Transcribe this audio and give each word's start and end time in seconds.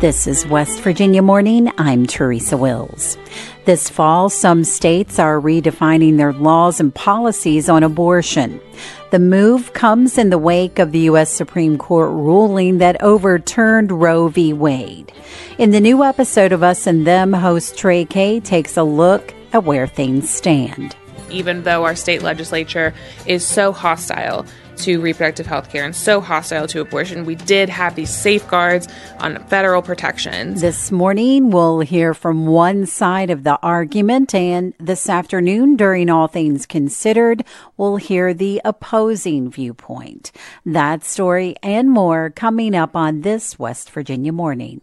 This 0.00 0.26
is 0.26 0.46
West 0.46 0.80
Virginia 0.80 1.20
Morning. 1.20 1.70
I'm 1.76 2.06
Teresa 2.06 2.56
Wills. 2.56 3.18
This 3.66 3.90
fall, 3.90 4.30
some 4.30 4.64
states 4.64 5.18
are 5.18 5.38
redefining 5.38 6.16
their 6.16 6.32
laws 6.32 6.80
and 6.80 6.94
policies 6.94 7.68
on 7.68 7.82
abortion. 7.82 8.62
The 9.10 9.18
move 9.18 9.74
comes 9.74 10.16
in 10.16 10.30
the 10.30 10.38
wake 10.38 10.78
of 10.78 10.92
the 10.92 11.00
U.S. 11.00 11.30
Supreme 11.30 11.76
Court 11.76 12.12
ruling 12.12 12.78
that 12.78 13.02
overturned 13.02 13.92
Roe 13.92 14.28
v. 14.28 14.54
Wade. 14.54 15.12
In 15.58 15.70
the 15.70 15.80
new 15.80 16.02
episode 16.02 16.52
of 16.52 16.62
Us 16.62 16.86
and 16.86 17.06
Them, 17.06 17.34
host 17.34 17.76
Trey 17.76 18.06
Kay 18.06 18.40
takes 18.40 18.78
a 18.78 18.82
look 18.82 19.34
at 19.52 19.64
where 19.64 19.86
things 19.86 20.30
stand. 20.30 20.96
Even 21.28 21.64
though 21.64 21.84
our 21.84 21.94
state 21.94 22.22
legislature 22.22 22.94
is 23.26 23.46
so 23.46 23.70
hostile 23.70 24.46
to 24.84 25.00
reproductive 25.00 25.46
health 25.46 25.70
care 25.70 25.84
and 25.84 25.94
so 25.94 26.20
hostile 26.20 26.66
to 26.68 26.80
abortion, 26.80 27.24
we 27.24 27.34
did 27.34 27.68
have 27.68 27.94
these 27.94 28.10
safeguards 28.10 28.88
on 29.18 29.42
federal 29.46 29.82
protections. 29.82 30.60
This 30.60 30.90
morning, 30.90 31.50
we'll 31.50 31.80
hear 31.80 32.14
from 32.14 32.46
one 32.46 32.86
side 32.86 33.30
of 33.30 33.44
the 33.44 33.58
argument, 33.62 34.34
and 34.34 34.74
this 34.78 35.08
afternoon, 35.08 35.76
during 35.76 36.10
All 36.10 36.28
Things 36.28 36.66
Considered, 36.66 37.44
we'll 37.76 37.96
hear 37.96 38.34
the 38.34 38.60
opposing 38.64 39.50
viewpoint. 39.50 40.32
That 40.64 41.04
story 41.04 41.56
and 41.62 41.90
more 41.90 42.30
coming 42.30 42.74
up 42.74 42.96
on 42.96 43.20
this 43.20 43.58
West 43.58 43.90
Virginia 43.90 44.32
morning. 44.32 44.80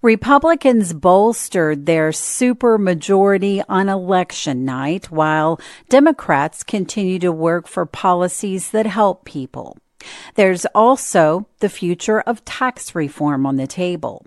Republicans 0.00 0.92
bolstered 0.92 1.86
their 1.86 2.10
supermajority 2.10 3.62
on 3.68 3.88
election 3.88 4.64
night 4.64 5.10
while 5.10 5.60
Democrats 5.88 6.62
continue 6.62 7.18
to 7.18 7.30
work 7.30 7.68
for 7.68 7.86
policies 7.86 8.70
that 8.70 8.86
help 8.86 9.24
people. 9.24 9.76
There's 10.34 10.66
also 10.74 11.46
the 11.60 11.68
future 11.68 12.20
of 12.20 12.44
tax 12.44 12.94
reform 12.94 13.46
on 13.46 13.56
the 13.56 13.66
table. 13.66 14.24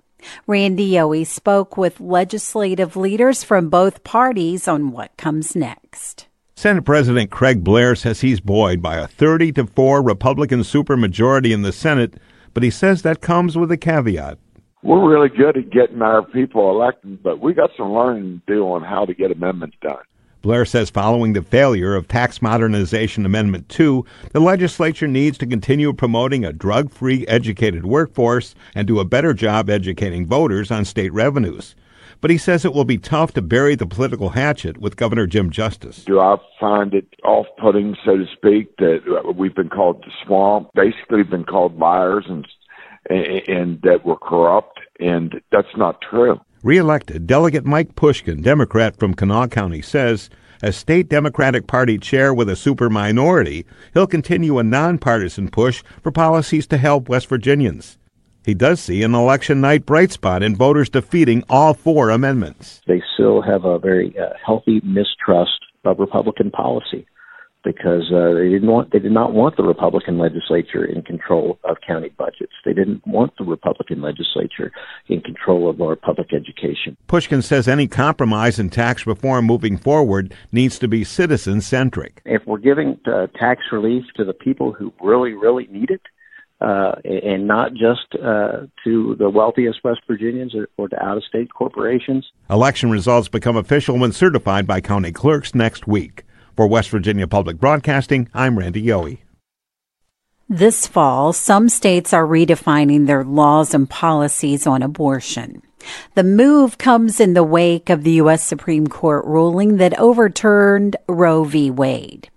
Randy 0.48 0.92
Yohe 0.92 1.26
spoke 1.26 1.78
with 1.78 2.00
legislative 2.00 2.96
leaders 2.96 3.44
from 3.44 3.70
both 3.70 4.04
parties 4.04 4.68
on 4.68 4.92
what 4.92 5.16
comes 5.18 5.56
next. 5.56 6.28
Senate 6.56 6.86
President 6.86 7.32
Craig 7.32 7.64
Blair 7.64 7.96
says 7.96 8.22
he's 8.22 8.40
buoyed 8.40 8.82
by 8.82 8.96
a 8.96 9.08
30 9.08 9.52
to 9.54 9.68
4 9.68 10.02
Republican 10.02 10.62
supermajority 10.62 11.52
in 11.52 11.64
the 11.64 11.74
Senate, 11.74 12.16
but 12.54 12.64
he 12.64 12.70
says 12.70 13.02
that 13.02 13.22
comes 13.22 13.58
with 13.58 13.72
a 13.72 13.78
caveat 13.78 14.40
we're 14.86 15.10
really 15.10 15.30
good 15.30 15.58
at 15.58 15.72
getting 15.72 16.04
our 16.04 16.22
people 16.22 16.70
elected, 16.70 17.24
but 17.24 17.40
we 17.40 17.56
got 17.56 17.72
some 17.76 17.92
learning 17.92 18.42
to 18.46 18.54
do 18.54 18.64
on 18.66 18.84
how 18.84 19.04
to 19.04 19.16
get 19.16 19.32
amendments 19.32 19.76
done. 19.82 19.98
Blair 20.44 20.64
says 20.64 20.92
following 20.92 21.34
the 21.34 21.42
failure 21.42 21.96
of 21.96 22.08
Tax 22.08 22.40
Modernization 22.40 23.26
Amendment 23.26 23.68
2, 23.68 24.06
the 24.32 24.40
legislature 24.40 25.08
needs 25.08 25.40
to 25.40 25.48
continue 25.48 25.92
promoting 25.92 26.46
a 26.46 26.54
drug 26.54 26.92
free 26.92 27.26
educated 27.26 27.84
workforce 27.84 28.54
and 28.76 28.88
do 28.88 29.00
a 29.00 29.06
better 29.06 29.34
job 29.34 29.72
educating 29.72 30.28
voters 30.28 30.70
on 30.70 30.86
state 30.86 31.12
revenues. 31.12 31.74
But 32.22 32.30
he 32.30 32.38
says 32.38 32.64
it 32.64 32.74
will 32.74 32.86
be 32.86 33.00
tough 33.00 33.34
to 33.34 33.42
bury 33.42 33.74
the 33.74 33.88
political 33.88 34.30
hatchet 34.30 34.78
with 34.78 34.98
Governor 34.98 35.26
Jim 35.26 35.50
Justice. 35.50 36.06
Do 36.06 36.20
I 36.20 36.38
find 36.60 36.94
it 36.94 37.08
off 37.24 37.48
putting, 37.60 37.96
so 38.06 38.18
to 38.18 38.26
speak, 38.36 38.78
that 38.78 39.34
we've 39.36 39.56
been 39.56 39.70
called 39.70 40.04
the 40.04 40.12
swamp, 40.26 40.70
basically 40.76 41.24
been 41.24 41.44
called 41.44 41.78
liars 41.80 42.26
and 42.30 42.46
and 43.10 43.82
that 43.82 44.06
we're 44.06 44.18
corrupt, 44.18 44.80
and 45.00 45.42
that's 45.52 45.76
not 45.78 46.02
true. 46.02 46.40
Reelected 46.64 47.28
Delegate 47.28 47.66
Mike 47.66 47.96
Pushkin, 47.96 48.42
Democrat 48.42 48.98
from 48.98 49.14
Kanawha 49.14 49.50
County, 49.50 49.82
says 49.82 50.30
as 50.62 50.76
state 50.76 51.10
Democratic 51.10 51.68
Party 51.68 51.98
chair 51.98 52.34
with 52.34 52.50
a 52.50 52.56
super 52.56 52.90
minority, 52.90 53.66
he'll 53.94 54.08
continue 54.08 54.58
a 54.58 54.64
nonpartisan 54.64 55.50
push 55.50 55.84
for 56.02 56.12
policies 56.12 56.66
to 56.68 56.78
help 56.78 57.10
West 57.10 57.28
Virginians. 57.28 57.98
He 58.46 58.54
does 58.54 58.80
see 58.80 59.04
an 59.04 59.16
election 59.16 59.60
night 59.60 59.86
bright 59.86 60.12
spot 60.12 60.44
in 60.44 60.56
voters 60.56 60.90
defeating 60.90 61.44
all 61.50 61.74
four 61.74 62.10
amendments. 62.10 62.82
They 62.88 63.02
still 63.16 63.42
have 63.42 63.66
a 63.66 63.80
very 63.80 64.16
uh, 64.18 64.30
healthy 64.44 64.82
mistrust 64.84 65.60
of 65.84 66.00
Republican 66.00 66.52
policy 66.52 67.06
because 67.66 68.12
uh, 68.14 68.34
they 68.36 68.48
didn't 68.48 68.70
want 68.70 68.92
they 68.92 69.00
did 69.00 69.12
not 69.12 69.34
want 69.34 69.58
the 69.58 69.64
Republican 69.64 70.18
legislature 70.18 70.86
in 70.86 71.02
control 71.02 71.60
of 71.64 71.78
county 71.86 72.10
budgets. 72.10 72.54
They 72.64 72.72
didn't 72.72 73.06
want 73.06 73.34
the 73.38 73.44
Republican 73.44 74.02
legislature 74.02 74.72
in 75.08 75.20
control 75.20 75.70
of 75.70 75.82
our 75.82 75.96
public 75.96 76.32
education. 76.32 76.96
Pushkin 77.08 77.42
says 77.42 77.68
any 77.68 77.88
compromise 77.88 78.60
in 78.60 78.70
tax 78.70 79.06
reform 79.06 79.46
moving 79.46 79.76
forward 79.76 80.34
needs 80.52 80.80
to 80.80 80.88
be 80.88 81.04
citizen 81.04 81.60
centric. 81.60 82.22
If 82.24 82.44
we're 82.46 82.60
giving 82.60 83.00
uh, 83.08 83.28
tax 83.38 83.64
relief 83.72 84.06
to 84.16 84.24
the 84.24 84.34
people 84.34 84.72
who 84.72 84.94
really 85.02 85.34
really 85.34 85.68
need 85.70 85.90
it. 85.90 86.02
Uh, 86.62 86.96
and 87.04 87.46
not 87.46 87.74
just 87.74 88.16
uh, 88.24 88.62
to 88.82 89.14
the 89.20 89.30
wealthiest 89.30 89.84
West 89.84 90.00
Virginians 90.08 90.56
or, 90.56 90.70
or 90.78 90.88
to 90.88 90.96
out 91.04 91.18
of 91.18 91.24
state 91.26 91.54
corporations. 91.54 92.26
Election 92.50 92.90
results 92.90 93.28
become 93.28 93.58
official 93.58 94.00
when 94.00 94.14
certified 94.14 94.66
by 94.66 94.80
county 94.80 95.12
clerks 95.12 95.54
next 95.54 95.86
week. 95.86 96.24
For 96.56 96.68
West 96.68 96.90
Virginia 96.90 97.28
Public 97.28 97.58
Broadcasting, 97.58 98.30
I'm 98.34 98.58
Randy 98.58 98.82
Yohe. 98.82 99.18
This 100.48 100.88
fall, 100.88 101.34
some 101.34 101.68
states 101.68 102.14
are 102.14 102.26
redefining 102.26 103.08
their 103.08 103.26
laws 103.26 103.74
and 103.74 103.90
policies 103.90 104.66
on 104.66 104.82
abortion. 104.82 105.62
The 106.14 106.24
move 106.24 106.78
comes 106.78 107.20
in 107.20 107.34
the 107.34 107.44
wake 107.44 107.90
of 107.90 108.04
the 108.04 108.12
U.S. 108.12 108.42
Supreme 108.42 108.88
Court 108.88 109.26
ruling 109.26 109.78
that 109.78 110.00
overturned 110.00 110.96
Roe 111.10 111.44
v. 111.44 111.70
Wade. 111.70 112.30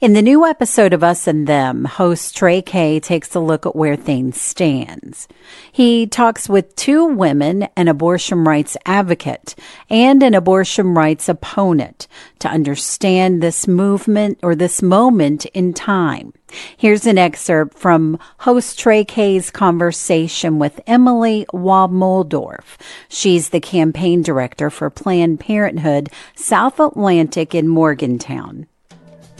In 0.00 0.14
the 0.14 0.22
new 0.22 0.46
episode 0.46 0.94
of 0.94 1.04
Us 1.04 1.26
and 1.26 1.46
Them, 1.46 1.84
host 1.84 2.34
Trey 2.34 2.62
Kay 2.62 3.00
takes 3.00 3.34
a 3.34 3.38
look 3.38 3.66
at 3.66 3.76
where 3.76 3.96
things 3.96 4.40
stands. 4.40 5.28
He 5.70 6.06
talks 6.06 6.48
with 6.48 6.74
two 6.74 7.04
women, 7.04 7.68
an 7.76 7.86
abortion 7.86 8.42
rights 8.44 8.78
advocate 8.86 9.54
and 9.90 10.22
an 10.22 10.32
abortion 10.32 10.94
rights 10.94 11.28
opponent 11.28 12.08
to 12.38 12.48
understand 12.48 13.42
this 13.42 13.68
movement 13.68 14.38
or 14.42 14.54
this 14.54 14.80
moment 14.80 15.44
in 15.52 15.74
time. 15.74 16.32
Here's 16.78 17.04
an 17.04 17.18
excerpt 17.18 17.76
from 17.76 18.18
host 18.38 18.78
Trey 18.78 19.04
Kay's 19.04 19.50
conversation 19.50 20.58
with 20.58 20.80
Emily 20.86 21.44
Womeldorf. 21.52 22.78
She's 23.10 23.50
the 23.50 23.60
campaign 23.60 24.22
director 24.22 24.70
for 24.70 24.88
Planned 24.88 25.40
Parenthood 25.40 26.08
South 26.34 26.80
Atlantic 26.80 27.54
in 27.54 27.68
Morgantown. 27.68 28.66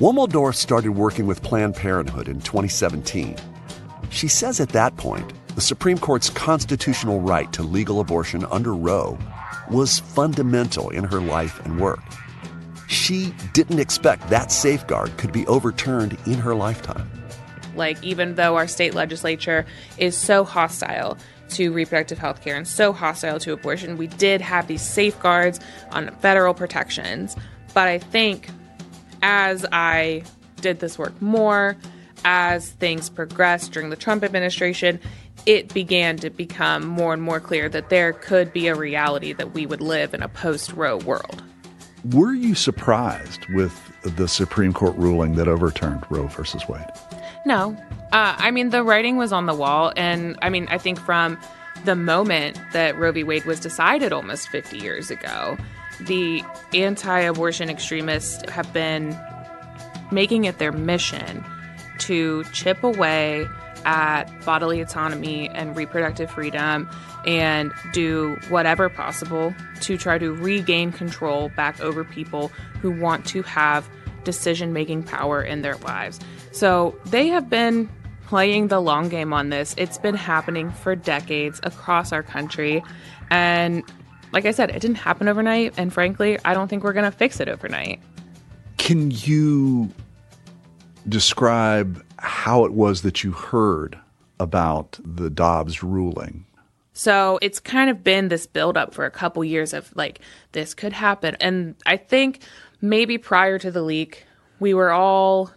Womeldorf 0.01 0.55
started 0.55 0.93
working 0.93 1.27
with 1.27 1.43
Planned 1.43 1.77
Parenthood 1.77 2.27
in 2.27 2.41
2017. 2.41 3.37
She 4.09 4.29
says 4.29 4.59
at 4.59 4.71
that 4.71 4.97
point, 4.97 5.31
the 5.57 5.61
Supreme 5.61 5.99
Court's 5.99 6.31
constitutional 6.31 7.21
right 7.21 7.53
to 7.53 7.63
legal 7.63 8.01
abortion 8.01 8.47
under 8.47 8.75
Roe 8.75 9.19
was 9.71 9.99
fundamental 9.99 10.89
in 10.89 11.05
her 11.05 11.21
life 11.21 11.63
and 11.67 11.79
work. 11.79 12.01
She 12.89 13.35
didn't 13.53 13.79
expect 13.79 14.31
that 14.31 14.51
safeguard 14.51 15.19
could 15.19 15.33
be 15.33 15.47
overturned 15.47 16.17
in 16.25 16.39
her 16.39 16.55
lifetime. 16.55 17.11
Like, 17.77 18.03
even 18.03 18.37
though 18.37 18.57
our 18.57 18.69
state 18.69 18.95
legislature 18.95 19.67
is 19.99 20.17
so 20.17 20.45
hostile 20.45 21.19
to 21.51 21.73
reproductive 21.73 22.17
health 22.17 22.41
care 22.41 22.57
and 22.57 22.67
so 22.67 22.95
hostile 22.95 23.39
to 23.41 23.53
abortion, 23.53 23.99
we 23.99 24.07
did 24.07 24.41
have 24.41 24.67
these 24.67 24.81
safeguards 24.81 25.61
on 25.93 26.11
federal 26.21 26.55
protections. 26.55 27.37
But 27.75 27.87
I 27.89 27.99
think 27.99 28.49
as 29.23 29.67
I 29.73 30.23
did 30.61 30.81
this 30.81 30.99
work 30.99 31.21
more, 31.21 31.77
as 32.25 32.71
things 32.71 33.09
progressed 33.09 33.73
during 33.73 33.91
the 33.91 33.97
Trump 33.97 34.23
administration, 34.23 35.01
it 35.47 35.73
began 35.73 36.17
to 36.19 36.31
become 36.31 36.87
more 36.87 37.13
and 37.13 37.23
more 37.23 37.41
clear 37.41 37.69
that 37.69 37.89
there 37.89 38.13
could 38.13 38.53
be 38.53 38.67
a 38.69 38.75
reality 38.75 39.33
that 39.33 39.55
we 39.55 39.67
would 39.67 39.81
live 39.81 40.13
in 40.13 40.23
a 40.23 40.29
post 40.29 40.73
Roe 40.73 40.99
world. 40.99 41.43
Were 42.13 42.33
you 42.33 42.55
surprised 42.55 43.47
with 43.51 43.75
the 44.03 44.29
Supreme 44.29 44.73
Court 44.73 44.97
ruling 44.97 45.35
that 45.37 45.49
overturned 45.49 46.05
Roe 46.11 46.27
versus 46.27 46.67
Wade? 46.69 46.87
No. 47.45 47.77
Uh, 48.13 48.35
I 48.39 48.51
mean, 48.51 48.71
the 48.71 48.83
writing 48.83 49.17
was 49.17 49.33
on 49.33 49.47
the 49.47 49.55
wall. 49.55 49.93
And 49.97 50.39
I 50.43 50.51
mean, 50.51 50.67
I 50.71 50.79
think 50.79 50.99
from 50.99 51.39
the 51.85 51.97
moment 51.97 52.59
that 52.73 52.99
Roe 52.99 53.13
v. 53.13 53.25
Wade 53.25 53.45
was 53.45 53.61
decided 53.61 54.13
almost 54.13 54.49
50 54.49 54.79
years 54.79 55.11
ago, 55.11 55.57
the 56.07 56.43
anti 56.75 57.21
abortion 57.21 57.71
extremists 57.71 58.49
have 58.51 58.73
been 58.73 59.19
making 60.11 60.45
it 60.45 60.59
their 60.59 60.73
mission 60.73 61.45
to 61.99 62.45
chip 62.53 62.83
away 62.83 63.47
at 63.85 64.25
bodily 64.45 64.81
autonomy 64.81 65.49
and 65.51 65.77
reproductive 65.77 66.31
freedom 66.31 66.89
and 67.27 67.73
do 67.93 68.37
whatever 68.49 68.89
possible 68.89 69.55
to 69.81 69.97
try 69.97 70.19
to 70.19 70.33
regain 70.33 70.93
control 70.93 71.51
back 71.51 71.81
over 71.81 72.05
people 72.05 72.49
who 72.81 72.91
want 72.91 73.25
to 73.27 73.43
have 73.43 73.89
decision 74.25 74.73
making 74.73 75.03
power 75.03 75.43
in 75.43 75.63
their 75.63 75.77
lives. 75.77 76.21
So 76.53 76.99
they 77.07 77.29
have 77.29 77.49
been 77.49 77.89
playing 78.27 78.69
the 78.69 78.81
long 78.81 79.09
game 79.09 79.33
on 79.33 79.49
this. 79.49 79.75
It's 79.79 79.99
been 79.99 80.15
happening 80.15 80.71
for 80.71 80.95
decades 80.95 81.61
across 81.63 82.13
our 82.13 82.23
country. 82.23 82.83
And 83.31 83.83
like 84.33 84.47
I 84.47 84.51
said, 84.51 84.71
it 84.71 84.81
didn't 84.81 84.97
happen 84.97 85.29
overnight. 85.29 85.75
And 85.77 85.93
frankly, 85.93 86.39
I 86.45 86.55
don't 86.55 86.69
think 86.69 86.85
we're 86.85 86.93
going 86.93 87.11
to 87.11 87.17
fix 87.17 87.41
it 87.41 87.49
overnight. 87.49 88.01
Can 88.79 89.11
you 89.11 89.91
describe 91.09 92.05
how 92.19 92.65
it 92.65 92.73
was 92.73 93.03
that 93.03 93.25
you 93.25 93.33
heard 93.33 93.99
about 94.39 94.99
the 95.05 95.31
Dobbs 95.31 95.83
ruling? 95.83 96.47
So 96.93 97.39
it's 97.41 97.61
kind 97.61 97.89
of 97.89 98.05
been 98.05 98.29
this 98.29 98.47
buildup 98.47 98.93
for 98.93 99.07
a 99.07 99.11
couple 99.11 99.43
years 99.45 99.73
of 99.73 99.95
like, 99.97 100.21
this 100.53 100.75
could 100.75 100.93
happen. 100.93 101.37
And 101.41 101.75
I 101.87 101.97
think 101.97 102.43
maybe 102.81 103.17
prior 103.17 103.59
to 103.59 103.71
the 103.71 103.83
leak, 103.83 104.25
we 104.59 104.75
were 104.75 104.91
all 104.91 105.51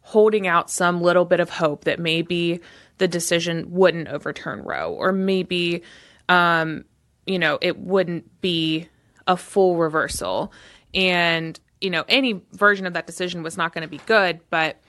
holding 0.00 0.46
out 0.46 0.70
some 0.70 1.00
little 1.00 1.24
bit 1.24 1.40
of 1.40 1.50
hope 1.50 1.84
that 1.84 1.98
maybe 1.98 2.60
the 2.98 3.08
decision 3.08 3.70
wouldn't 3.72 4.08
overturn 4.08 4.62
Roe, 4.62 4.92
or 4.92 5.12
maybe, 5.12 5.82
um, 6.28 6.84
you 7.26 7.38
know, 7.38 7.58
it 7.60 7.78
wouldn't 7.78 8.40
be 8.40 8.88
a 9.26 9.36
full 9.36 9.76
reversal. 9.76 10.52
And, 10.94 11.58
you 11.80 11.90
know, 11.90 12.04
any 12.08 12.40
version 12.52 12.86
of 12.86 12.94
that 12.94 13.06
decision 13.06 13.42
was 13.42 13.56
not 13.56 13.74
going 13.74 13.82
to 13.82 13.88
be 13.88 14.00
good. 14.06 14.40
But 14.50 14.80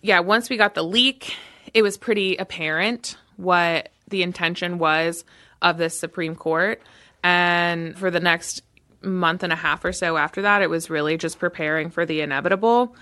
yeah, 0.00 0.20
once 0.20 0.48
we 0.48 0.56
got 0.56 0.74
the 0.74 0.84
leak, 0.84 1.34
it 1.74 1.82
was 1.82 1.98
pretty 1.98 2.36
apparent 2.36 3.16
what 3.36 3.90
the 4.08 4.22
intention 4.22 4.78
was 4.78 5.24
of 5.60 5.76
the 5.78 5.90
Supreme 5.90 6.36
Court. 6.36 6.80
And 7.22 7.98
for 7.98 8.10
the 8.10 8.20
next 8.20 8.62
month 9.02 9.42
and 9.42 9.52
a 9.52 9.56
half 9.56 9.84
or 9.84 9.92
so 9.92 10.16
after 10.16 10.42
that, 10.42 10.62
it 10.62 10.70
was 10.70 10.90
really 10.90 11.16
just 11.16 11.38
preparing 11.38 11.90
for 11.90 12.06
the 12.06 12.20
inevitable. 12.20 12.94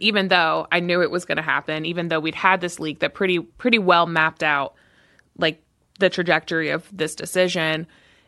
Even 0.00 0.28
though 0.28 0.66
I 0.72 0.80
knew 0.80 1.02
it 1.02 1.10
was 1.10 1.24
going 1.24 1.36
to 1.36 1.42
happen, 1.42 1.86
even 1.86 2.08
though 2.08 2.18
we'd 2.18 2.34
had 2.34 2.60
this 2.60 2.80
leak 2.80 2.98
that 3.00 3.14
pretty 3.14 3.38
pretty 3.38 3.78
well 3.78 4.06
mapped 4.06 4.42
out 4.42 4.74
like 5.38 5.63
the 6.04 6.10
trajectory 6.10 6.68
of 6.68 6.86
this 6.94 7.14
decision, 7.14 7.86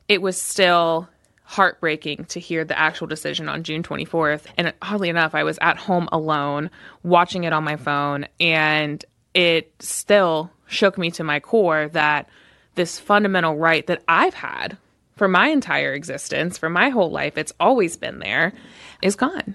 it 0.08 0.22
was 0.22 0.40
still 0.40 1.06
heartbreaking 1.42 2.24
to 2.24 2.40
hear 2.40 2.64
the 2.64 2.76
actual 2.76 3.06
decision 3.06 3.50
on 3.50 3.62
June 3.64 3.82
24th. 3.82 4.46
And 4.56 4.72
oddly 4.80 5.10
enough, 5.10 5.34
I 5.34 5.44
was 5.44 5.58
at 5.60 5.76
home 5.76 6.08
alone 6.10 6.70
watching 7.02 7.44
it 7.44 7.52
on 7.52 7.64
my 7.64 7.76
phone, 7.76 8.28
and 8.40 9.04
it 9.34 9.74
still 9.78 10.50
shook 10.66 10.96
me 10.96 11.10
to 11.12 11.22
my 11.22 11.38
core 11.38 11.88
that 11.88 12.30
this 12.76 12.98
fundamental 12.98 13.56
right 13.56 13.86
that 13.88 14.02
I've 14.08 14.32
had 14.32 14.78
for 15.16 15.28
my 15.28 15.48
entire 15.48 15.92
existence, 15.92 16.56
for 16.56 16.70
my 16.70 16.88
whole 16.88 17.10
life, 17.10 17.36
it's 17.36 17.52
always 17.60 17.98
been 17.98 18.20
there, 18.20 18.54
is 19.02 19.16
gone. 19.16 19.54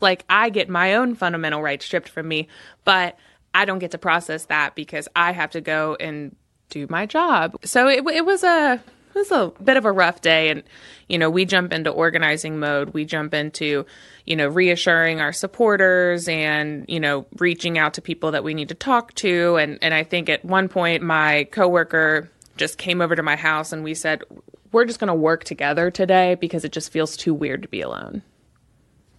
Like 0.00 0.24
I 0.30 0.50
get 0.50 0.68
my 0.68 0.94
own 0.94 1.16
fundamental 1.16 1.60
right 1.60 1.82
stripped 1.82 2.08
from 2.08 2.28
me, 2.28 2.46
but 2.84 3.18
I 3.52 3.64
don't 3.64 3.80
get 3.80 3.90
to 3.90 3.98
process 3.98 4.44
that 4.44 4.76
because 4.76 5.08
I 5.16 5.32
have 5.32 5.50
to 5.50 5.60
go 5.60 5.96
and 5.98 6.36
do 6.70 6.86
my 6.88 7.06
job. 7.06 7.56
So 7.64 7.88
it, 7.88 8.06
it 8.06 8.24
was 8.24 8.42
a 8.42 8.80
it 9.14 9.18
was 9.18 9.30
a 9.30 9.50
bit 9.62 9.76
of 9.76 9.84
a 9.84 9.92
rough 9.92 10.20
day. 10.20 10.50
And 10.50 10.62
you 11.08 11.18
know 11.18 11.30
we 11.30 11.44
jump 11.44 11.72
into 11.72 11.90
organizing 11.90 12.58
mode. 12.58 12.90
We 12.90 13.04
jump 13.04 13.34
into 13.34 13.86
you 14.24 14.36
know 14.36 14.48
reassuring 14.48 15.20
our 15.20 15.32
supporters 15.32 16.28
and 16.28 16.84
you 16.88 17.00
know 17.00 17.26
reaching 17.38 17.78
out 17.78 17.94
to 17.94 18.02
people 18.02 18.32
that 18.32 18.44
we 18.44 18.54
need 18.54 18.68
to 18.68 18.74
talk 18.74 19.14
to. 19.14 19.56
And 19.56 19.78
and 19.82 19.94
I 19.94 20.04
think 20.04 20.28
at 20.28 20.44
one 20.44 20.68
point 20.68 21.02
my 21.02 21.44
coworker 21.50 22.30
just 22.56 22.78
came 22.78 23.00
over 23.00 23.14
to 23.14 23.22
my 23.22 23.36
house 23.36 23.72
and 23.72 23.84
we 23.84 23.94
said 23.94 24.22
we're 24.72 24.84
just 24.84 24.98
going 24.98 25.08
to 25.08 25.14
work 25.14 25.44
together 25.44 25.90
today 25.90 26.34
because 26.34 26.64
it 26.64 26.72
just 26.72 26.90
feels 26.90 27.16
too 27.16 27.32
weird 27.32 27.62
to 27.62 27.68
be 27.68 27.80
alone. 27.80 28.22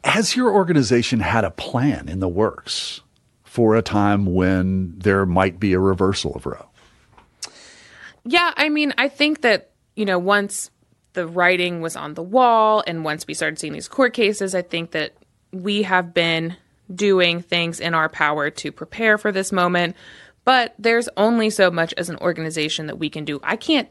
Has 0.04 0.36
your 0.36 0.52
organization 0.52 1.20
had 1.20 1.44
a 1.44 1.52
plan 1.52 2.08
in 2.08 2.20
the 2.20 2.28
works 2.28 3.02
for 3.44 3.76
a 3.76 3.82
time 3.82 4.26
when 4.26 5.00
there 5.00 5.26
might 5.26 5.60
be 5.60 5.74
a 5.74 5.80
reversal 5.80 6.36
of 6.36 6.46
Roe 6.46 6.70
yeah, 8.28 8.54
I 8.56 8.70
mean, 8.70 8.94
I 8.98 9.08
think 9.08 9.42
that 9.42 9.72
you 9.98 10.06
know, 10.06 10.20
once 10.20 10.70
the 11.14 11.28
writing 11.28 11.82
was 11.82 11.96
on 11.96 12.14
the 12.14 12.24
wall 12.24 12.84
and 12.86 13.04
once 13.04 13.26
we 13.26 13.34
started 13.34 13.58
seeing 13.58 13.74
these 13.74 13.88
court 13.88 14.14
cases, 14.14 14.54
I 14.54 14.62
think 14.62 14.92
that 14.92 15.14
we 15.52 15.82
have 15.82 16.14
been 16.14 16.56
doing 16.94 17.42
things 17.42 17.80
in 17.80 17.96
our 17.96 18.08
power 18.08 18.52
to 18.52 18.72
prepare 18.72 19.18
for 19.18 19.32
this 19.32 19.52
moment. 19.52 19.96
But 20.46 20.76
there's 20.78 21.10
only 21.18 21.50
so 21.50 21.72
much 21.72 21.94
as 21.98 22.10
an 22.10 22.18
organization 22.18 22.86
that 22.88 23.00
we 23.00 23.10
can 23.10 23.26
do. 23.26 23.40
I 23.44 23.56
can't 23.56 23.90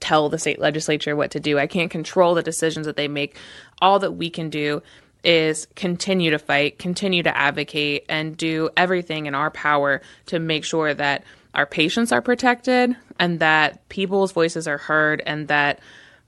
tell 0.00 0.28
the 0.28 0.38
state 0.38 0.58
legislature 0.58 1.14
what 1.14 1.30
to 1.30 1.40
do, 1.40 1.58
I 1.58 1.66
can't 1.68 1.90
control 1.90 2.34
the 2.34 2.42
decisions 2.42 2.86
that 2.86 2.96
they 2.96 3.08
make. 3.08 3.36
All 3.80 4.00
that 4.00 4.12
we 4.12 4.28
can 4.28 4.50
do 4.50 4.82
is 5.24 5.66
continue 5.76 6.30
to 6.30 6.38
fight, 6.38 6.78
continue 6.78 7.22
to 7.22 7.36
advocate, 7.36 8.04
and 8.08 8.36
do 8.36 8.70
everything 8.76 9.26
in 9.26 9.34
our 9.34 9.50
power 9.50 10.00
to 10.26 10.38
make 10.38 10.64
sure 10.64 10.94
that 10.94 11.24
our 11.54 11.66
patients 11.66 12.12
are 12.12 12.22
protected 12.22 12.96
and 13.18 13.40
that 13.40 13.88
people's 13.88 14.32
voices 14.32 14.68
are 14.68 14.78
heard 14.78 15.22
and 15.26 15.48
that 15.48 15.80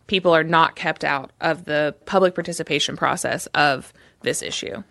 people 0.06 0.34
are 0.34 0.44
not 0.44 0.76
kept 0.76 1.04
out 1.04 1.30
of 1.40 1.64
the 1.64 1.94
public 2.04 2.34
participation 2.34 2.96
process 2.96 3.46
of 3.54 3.92
this 4.22 4.42
issue. 4.42 4.82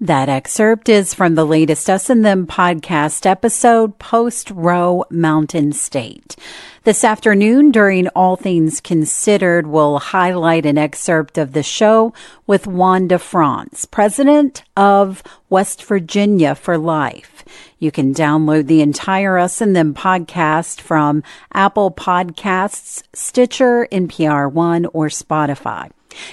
That 0.00 0.28
excerpt 0.28 0.88
is 0.88 1.12
from 1.12 1.34
the 1.34 1.44
latest 1.44 1.90
Us 1.90 2.08
and 2.08 2.24
Them 2.24 2.46
podcast 2.46 3.26
episode, 3.26 3.98
Post 3.98 4.48
Roe 4.52 5.04
Mountain 5.10 5.72
State. 5.72 6.36
This 6.84 7.02
afternoon, 7.02 7.72
during 7.72 8.06
All 8.10 8.36
Things 8.36 8.80
Considered, 8.80 9.66
we'll 9.66 9.98
highlight 9.98 10.66
an 10.66 10.78
excerpt 10.78 11.36
of 11.36 11.52
the 11.52 11.64
show 11.64 12.14
with 12.46 12.68
Wanda 12.68 13.18
Franz, 13.18 13.86
president 13.86 14.62
of 14.76 15.24
West 15.50 15.82
Virginia 15.82 16.54
for 16.54 16.78
Life. 16.78 17.44
You 17.80 17.90
can 17.90 18.14
download 18.14 18.68
the 18.68 18.82
entire 18.82 19.36
Us 19.36 19.60
and 19.60 19.74
Them 19.74 19.94
podcast 19.94 20.80
from 20.80 21.24
Apple 21.52 21.90
Podcasts, 21.90 23.02
Stitcher, 23.12 23.88
NPR 23.90 24.52
One, 24.52 24.86
or 24.92 25.08
Spotify. 25.08 25.90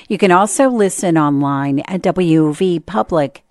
You 0.07 0.19
can 0.19 0.29
also 0.29 0.69
listen 0.69 1.17
online 1.17 1.79
at 1.79 2.03
WVPublic.com. 2.03 3.41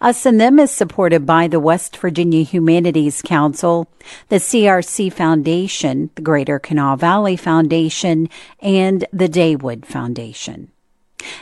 Us 0.00 0.26
and 0.26 0.40
Them 0.40 0.58
is 0.58 0.70
supported 0.70 1.26
by 1.26 1.48
the 1.48 1.60
West 1.60 1.96
Virginia 1.96 2.42
Humanities 2.42 3.22
Council, 3.22 3.88
the 4.28 4.36
CRC 4.36 5.12
Foundation, 5.12 6.10
the 6.14 6.22
Greater 6.22 6.58
Kanawha 6.58 6.96
Valley 6.96 7.36
Foundation, 7.36 8.28
and 8.60 9.06
the 9.12 9.28
Daywood 9.28 9.84
Foundation. 9.84 10.70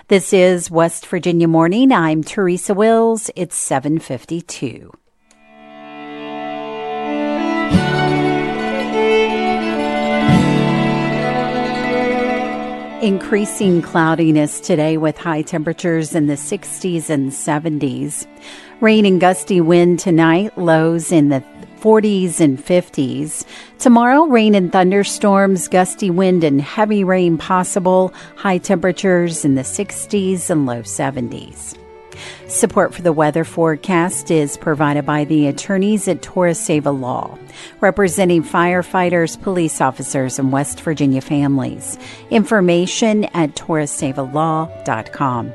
This 0.08 0.32
is 0.32 0.70
West 0.70 1.06
Virginia 1.06 1.48
Morning. 1.48 1.92
I'm 1.92 2.22
Teresa 2.22 2.74
Wills. 2.74 3.30
It's 3.36 3.56
752. 3.56 4.92
Increasing 13.04 13.82
cloudiness 13.82 14.60
today 14.60 14.96
with 14.96 15.18
high 15.18 15.42
temperatures 15.42 16.14
in 16.14 16.26
the 16.26 16.36
60s 16.36 17.10
and 17.10 17.32
70s. 17.32 18.26
Rain 18.80 19.04
and 19.04 19.20
gusty 19.20 19.60
wind 19.60 19.98
tonight, 19.98 20.56
lows 20.56 21.12
in 21.12 21.28
the 21.28 21.44
40s 21.80 22.40
and 22.40 22.58
50s. 22.58 23.44
Tomorrow, 23.78 24.24
rain 24.24 24.54
and 24.54 24.72
thunderstorms, 24.72 25.68
gusty 25.68 26.08
wind 26.08 26.44
and 26.44 26.62
heavy 26.62 27.04
rain 27.04 27.36
possible, 27.36 28.14
high 28.36 28.56
temperatures 28.56 29.44
in 29.44 29.54
the 29.54 29.64
60s 29.64 30.48
and 30.48 30.64
low 30.64 30.80
70s. 30.80 31.76
Support 32.48 32.94
for 32.94 33.02
the 33.02 33.12
weather 33.12 33.44
forecast 33.44 34.30
is 34.30 34.56
provided 34.56 35.06
by 35.06 35.24
the 35.24 35.46
attorneys 35.46 36.06
at 36.08 36.22
Torah 36.22 36.52
Seva 36.52 36.98
Law, 36.98 37.38
representing 37.80 38.42
firefighters, 38.42 39.40
police 39.40 39.80
officers, 39.80 40.38
and 40.38 40.52
West 40.52 40.80
Virginia 40.80 41.20
families. 41.20 41.98
Information 42.30 43.24
at 43.34 43.54
torahsevalaw.com. 43.56 45.54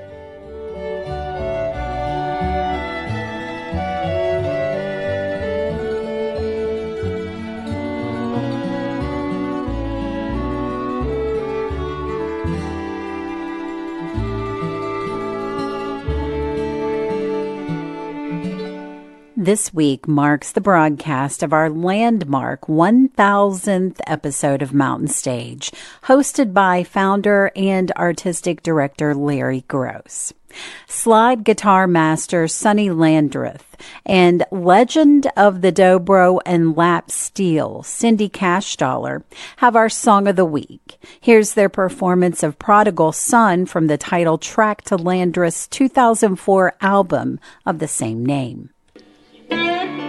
This 19.50 19.74
week 19.74 20.08
marks 20.08 20.52
the 20.52 20.62
broadcast 20.62 21.42
of 21.42 21.54
our 21.54 21.72
landmark 21.72 22.68
1000th 22.68 24.00
episode 24.06 24.62
of 24.62 24.76
Mountain 24.76 25.08
Stage, 25.08 25.72
hosted 26.04 26.54
by 26.54 26.84
founder 26.84 27.52
and 27.56 27.92
artistic 27.94 28.62
director 28.62 29.16
Larry 29.16 29.66
Groce. 29.68 30.34
Slide 30.86 31.44
guitar 31.44 31.88
master 31.88 32.48
Sonny 32.48 32.92
Landreth 32.92 33.76
and 34.06 34.46
legend 34.52 35.26
of 35.36 35.62
the 35.62 35.72
dobro 35.72 36.40
and 36.46 36.78
lap 36.78 37.10
steel 37.10 37.82
Cindy 37.82 38.30
Cashdollar 38.30 39.24
have 39.58 39.76
our 39.76 39.90
song 39.90 40.28
of 40.28 40.36
the 40.36 40.46
week. 40.46 41.00
Here's 41.20 41.56
their 41.56 41.70
performance 41.70 42.44
of 42.44 42.60
Prodigal 42.60 43.14
Son 43.14 43.66
from 43.66 43.88
the 43.88 43.98
title 43.98 44.38
track 44.38 44.84
to 44.84 44.96
Landreth's 44.96 45.68
2004 45.70 46.76
album 46.82 47.40
of 47.66 47.80
the 47.80 47.88
same 47.88 48.24
name. 48.24 48.70
Thank 49.50 50.02
you. 50.02 50.09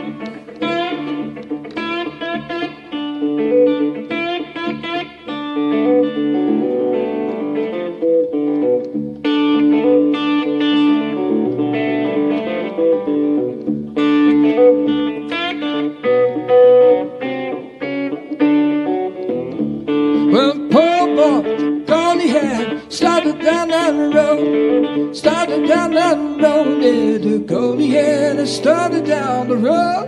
Started 28.61 29.05
down 29.07 29.49
the 29.49 29.57
road. 29.57 30.07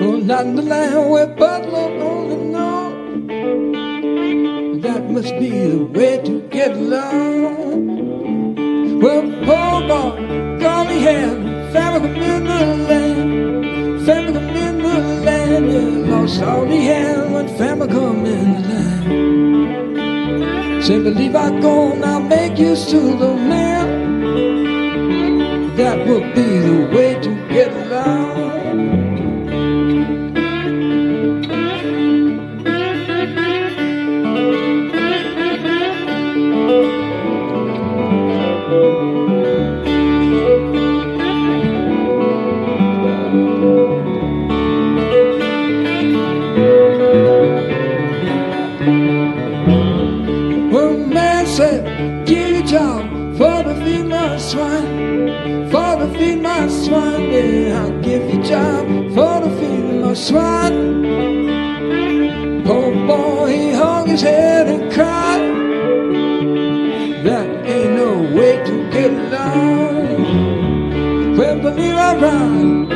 Going 0.00 0.26
down 0.26 0.56
the 0.56 0.62
line 0.62 1.10
where 1.10 1.26
Butler 1.26 1.88
only 2.08 2.36
know 2.54 2.80
that 4.80 5.10
must 5.10 5.32
be 5.38 5.50
the 5.50 5.84
way 5.84 6.22
to 6.24 6.40
get 6.48 6.72
along. 6.72 7.98
Well, 9.02 9.22
poor 9.46 9.88
boy, 9.88 10.10
Head, 11.06 11.36
family 11.72 12.08
come 12.08 12.22
in 12.22 12.44
the 12.44 12.60
land, 12.88 14.04
family 14.06 14.42
in 14.66 14.74
the 14.78 14.96
land, 15.26 15.64
yeah, 15.72 16.14
lost 16.14 16.42
all 16.42 16.66
he 16.66 16.80
had 16.86 17.30
when 17.32 17.46
family 17.56 17.88
come 17.88 18.24
in 18.26 18.48
the 18.54 18.60
land. 18.68 19.02
Say, 20.84 20.98
believe 21.02 21.36
I 21.36 21.50
go 21.60 21.94
now, 21.94 22.18
make 22.18 22.58
use 22.58 22.84
to 22.90 23.00
the 23.22 23.34
man. 23.52 24.10
That 25.80 26.06
would 26.06 26.34
be 26.34 26.49
the 26.70 26.76
way 26.94 27.39
I 72.10 72.16
ride, 72.16 72.88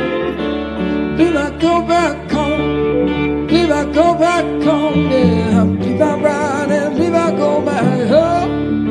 believe 1.15 1.37
I 1.37 1.49
go 1.57 1.81
back 1.87 2.29
home, 2.29 3.47
believe 3.47 3.71
I 3.71 3.85
go 3.93 4.13
back 4.13 4.43
home. 4.61 5.09
Yeah, 5.09 5.63
believe 5.63 6.01
I 6.01 6.19
ride 6.19 6.71
and 6.71 6.97
believe 6.97 7.13
I 7.13 7.31
go 7.31 7.61
back 7.61 8.09
home. 8.09 8.85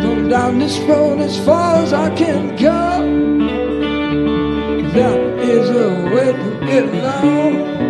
Go 0.00 0.28
down 0.30 0.58
this 0.58 0.78
road 0.88 1.20
as 1.20 1.36
far 1.44 1.82
as 1.82 1.92
I 1.92 2.14
can 2.16 2.56
go. 2.56 2.80
That 4.94 5.20
is 5.52 5.68
a 5.68 5.88
way 6.14 6.32
to 6.32 6.66
get 6.66 6.84
along. 6.88 7.83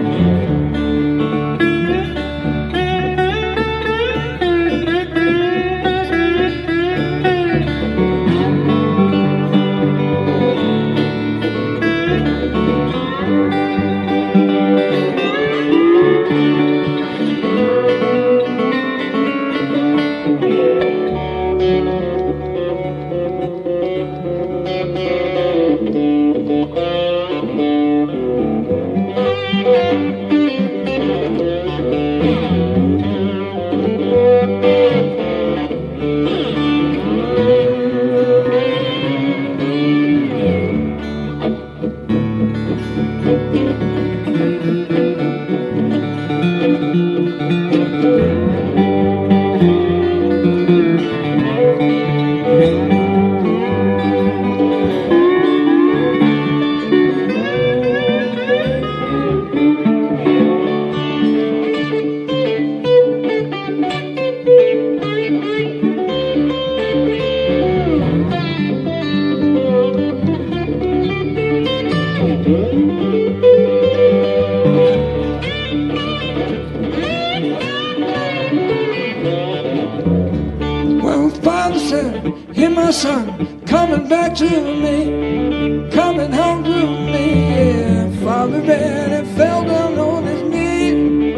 Coming 83.95 84.09
back 84.09 84.35
to 84.35 84.51
me, 84.83 85.91
coming 85.91 86.33
home 86.33 86.65
to 86.65 86.87
me. 87.13 87.55
Yeah, 87.55 88.11
Father 88.25 88.61
ran 88.61 89.13
and 89.13 89.29
fell 89.37 89.65
down 89.65 89.99
on 89.99 90.25
his 90.25 90.43
knee. 90.43 91.35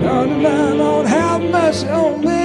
Lord, 0.00 0.30
my 0.30 0.72
Lord, 0.72 1.06
have 1.06 1.42
mercy 1.42 1.88
on 1.88 2.20
me. 2.22 2.40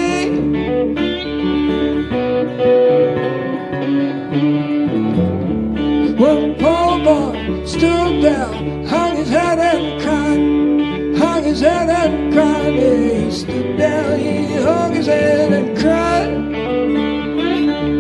Well, 6.20 6.56
poor 6.56 7.00
boy 7.06 7.66
stood 7.66 8.24
down, 8.24 8.86
hung 8.88 9.16
his 9.16 9.30
head 9.30 9.60
and 9.60 10.02
cried, 10.02 11.18
hung 11.18 11.44
his 11.44 11.62
head 11.62 11.90
and 11.90 12.34
cried. 12.34 12.76
Yeah, 12.76 13.24
he 13.24 13.32
stood 13.32 13.78
down, 13.78 14.20
he 14.20 14.54
hung 14.56 14.94
his 14.94 15.06
head 15.06 15.54
and 15.54 15.78
cried. 15.78 16.15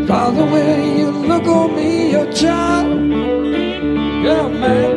Father, 0.07 0.45
when 0.45 0.97
you 0.99 1.09
look 1.09 1.47
on 1.47 1.75
me, 1.75 2.11
your 2.11 2.31
child, 2.31 2.87
yeah, 4.23 4.47
man. 4.47 4.91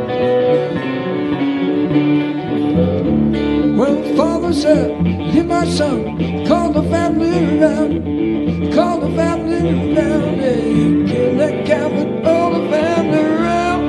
Well, 3.78 4.16
Father 4.16 4.52
said, 4.52 5.06
Hear 5.06 5.44
my 5.44 5.64
son, 5.64 6.44
call 6.46 6.72
the 6.72 6.82
family 6.90 7.58
around, 7.58 8.72
call 8.74 9.00
the 9.00 9.10
family 9.16 9.56
around, 9.56 10.36
yeah, 10.42 11.06
kill 11.10 11.36
that 11.38 11.66
cow 11.66 11.88
with 11.88 12.26
all 12.26 12.50
the 12.50 12.68
family 12.68 13.18
around. 13.18 13.84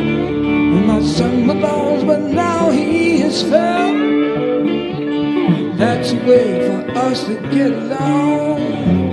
And 0.00 0.86
my 0.86 1.02
son 1.02 1.46
belongs, 1.48 2.04
but 2.04 2.20
now 2.20 2.70
he 2.70 3.20
is 3.20 3.42
found. 3.42 3.98
That's 5.78 6.12
a 6.12 6.16
way 6.24 6.66
for 6.66 6.98
us 6.98 7.24
to 7.24 7.34
get 7.50 7.72
along. 7.72 9.05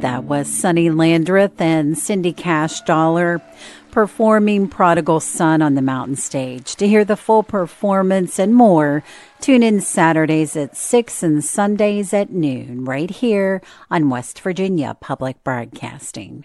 That 0.00 0.24
was 0.24 0.46
Sonny 0.46 0.90
Landreth 0.90 1.60
and 1.60 1.96
Cindy 1.96 2.34
Cashdollar 2.34 3.40
performing 3.90 4.68
Prodigal 4.68 5.20
Son 5.20 5.62
on 5.62 5.74
the 5.74 5.82
mountain 5.82 6.16
stage. 6.16 6.76
To 6.76 6.86
hear 6.86 7.04
the 7.04 7.16
full 7.16 7.42
performance 7.42 8.38
and 8.38 8.54
more, 8.54 9.02
tune 9.40 9.62
in 9.62 9.80
Saturdays 9.80 10.54
at 10.56 10.76
6 10.76 11.22
and 11.22 11.44
Sundays 11.44 12.12
at 12.12 12.30
noon 12.30 12.84
right 12.84 13.10
here 13.10 13.62
on 13.90 14.10
West 14.10 14.40
Virginia 14.40 14.96
Public 15.00 15.42
Broadcasting. 15.42 16.44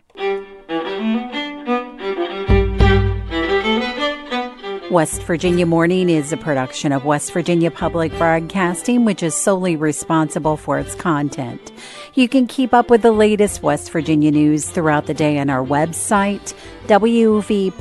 West 4.96 5.24
Virginia 5.24 5.66
Morning 5.66 6.10
is 6.10 6.32
a 6.32 6.38
production 6.38 6.94
of 6.94 7.04
West 7.04 7.34
Virginia 7.34 7.70
Public 7.70 8.18
Broadcasting, 8.18 9.04
which 9.04 9.22
is 9.22 9.36
solely 9.36 9.76
responsible 9.76 10.56
for 10.56 10.80
its 10.80 10.96
content. 10.96 11.74
You 12.14 12.30
can 12.30 12.48
keep 12.48 12.74
up 12.74 12.90
with 12.90 13.02
the 13.02 13.12
latest 13.12 13.62
West 13.62 13.92
Virginia 13.92 14.32
news 14.32 14.70
throughout 14.70 15.06
the 15.06 15.14
day 15.14 15.38
on 15.38 15.50
our 15.50 15.66
website, 15.66 16.54
wvpublic.org. 16.88 17.74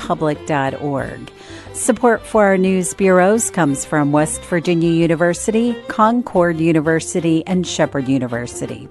Support 1.72 2.24
for 2.24 2.44
our 2.44 2.56
news 2.56 2.94
bureaus 2.94 3.50
comes 3.50 3.84
from 3.84 4.12
West 4.12 4.42
Virginia 4.44 4.90
University, 4.90 5.74
Concord 5.88 6.58
University, 6.58 7.44
and 7.46 7.66
Shepherd 7.66 8.08
University. 8.08 8.88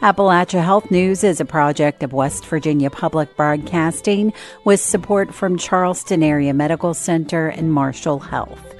Appalachia 0.00 0.62
Health 0.62 0.90
News 0.90 1.24
is 1.24 1.40
a 1.40 1.44
project 1.44 2.02
of 2.02 2.12
West 2.12 2.46
Virginia 2.46 2.90
Public 2.90 3.34
Broadcasting 3.36 4.32
with 4.64 4.80
support 4.80 5.34
from 5.34 5.56
Charleston 5.56 6.22
Area 6.22 6.52
Medical 6.52 6.94
Center 6.94 7.48
and 7.48 7.72
Marshall 7.72 8.18
Health. 8.18 8.75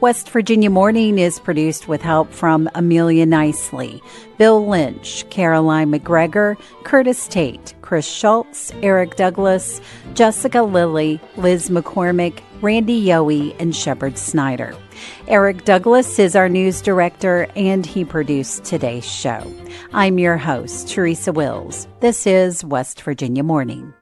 West 0.00 0.30
Virginia 0.30 0.70
Morning 0.70 1.18
is 1.18 1.38
produced 1.38 1.88
with 1.88 2.02
help 2.02 2.32
from 2.32 2.68
Amelia 2.74 3.26
Knisely, 3.26 4.00
Bill 4.38 4.66
Lynch, 4.66 5.28
Caroline 5.30 5.90
MacGregor, 5.90 6.56
Curtis 6.84 7.28
Tate, 7.28 7.74
Chris 7.82 8.06
Schultz, 8.06 8.72
Eric 8.82 9.16
Douglas, 9.16 9.80
Jessica 10.14 10.62
Lilly, 10.62 11.20
Liz 11.36 11.70
McCormick, 11.70 12.40
Randy 12.62 13.02
Yohe, 13.02 13.54
and 13.58 13.74
Shepherd 13.74 14.18
Snyder. 14.18 14.76
Eric 15.28 15.64
Douglas 15.64 16.18
is 16.18 16.36
our 16.36 16.48
news 16.48 16.82
director, 16.82 17.46
and 17.56 17.86
he 17.86 18.04
produced 18.04 18.64
today's 18.64 19.04
show. 19.04 19.42
I'm 19.92 20.18
your 20.18 20.36
host, 20.36 20.88
Teresa 20.88 21.32
Wills. 21.32 21.88
This 22.00 22.26
is 22.26 22.64
West 22.64 23.02
Virginia 23.02 23.42
Morning. 23.42 23.94